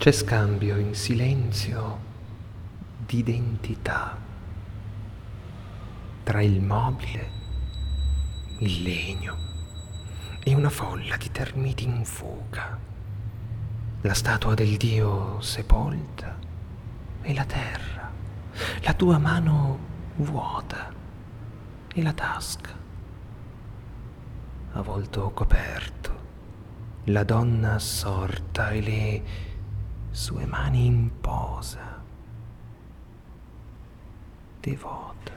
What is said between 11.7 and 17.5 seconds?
in fuga, la statua del Dio sepolta e la